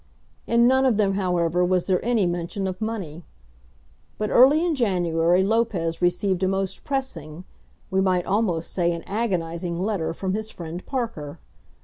[0.47, 3.23] In none of them, however, was there any mention of money.
[4.17, 7.43] But early in January Lopez received a most pressing,
[7.91, 11.37] we might almost say an agonising letter from his friend Parker.